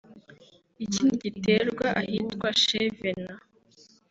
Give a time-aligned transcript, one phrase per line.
[0.85, 3.41] ikindi giterwa ahitwa “Chez Venant”